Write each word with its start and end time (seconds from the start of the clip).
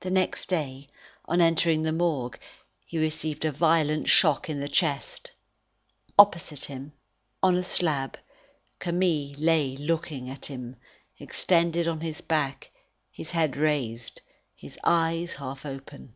The 0.00 0.10
next 0.10 0.46
day, 0.46 0.88
on 1.24 1.40
entering 1.40 1.80
the 1.80 1.90
Morgue, 1.90 2.38
he 2.84 2.98
received 2.98 3.46
a 3.46 3.50
violent 3.50 4.06
shock 4.10 4.50
in 4.50 4.60
the 4.60 4.68
chest. 4.68 5.30
Opposite 6.18 6.66
him, 6.66 6.92
on 7.42 7.56
a 7.56 7.62
slab, 7.62 8.18
Camille 8.78 9.34
lay 9.38 9.74
looking 9.78 10.28
at 10.28 10.44
him, 10.44 10.76
extended 11.18 11.88
on 11.88 12.02
his 12.02 12.20
back, 12.20 12.70
his 13.10 13.30
head 13.30 13.56
raised, 13.56 14.20
his 14.54 14.78
eyes 14.84 15.32
half 15.32 15.64
open. 15.64 16.12